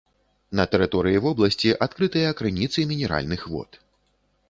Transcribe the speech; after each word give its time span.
На 0.59 0.63
тэрыторыі 0.75 1.21
вобласці 1.27 1.75
адкрытыя 1.89 2.35
крыніцы 2.43 2.89
мінеральных 2.93 3.41
вод. 3.55 3.83